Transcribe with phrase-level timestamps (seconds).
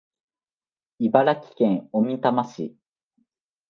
[0.97, 2.75] 茨城県小美玉市